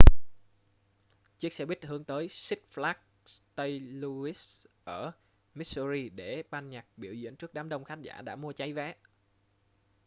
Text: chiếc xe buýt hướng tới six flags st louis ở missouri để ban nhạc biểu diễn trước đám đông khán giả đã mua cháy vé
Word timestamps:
chiếc 1.37 1.53
xe 1.53 1.65
buýt 1.65 1.85
hướng 1.85 2.03
tới 2.03 2.27
six 2.27 2.59
flags 2.73 2.95
st 3.25 3.59
louis 3.91 4.65
ở 4.83 5.11
missouri 5.55 6.09
để 6.09 6.43
ban 6.49 6.69
nhạc 6.69 6.85
biểu 6.97 7.13
diễn 7.13 7.35
trước 7.35 7.53
đám 7.53 7.69
đông 7.69 7.83
khán 7.83 8.01
giả 8.01 8.21
đã 8.21 8.35
mua 8.35 8.51
cháy 8.51 8.73
vé 8.73 8.93